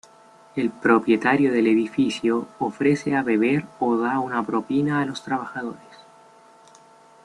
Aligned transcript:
El 0.55 0.71
propietario 0.71 1.53
del 1.53 1.67
edificio 1.67 2.47
ofrece 2.57 3.15
a 3.15 3.21
beber 3.21 3.65
o 3.77 3.97
da 3.97 4.17
una 4.19 4.43
propina 4.43 4.99
a 4.99 5.05
los 5.05 5.23
trabajadores. 5.23 5.95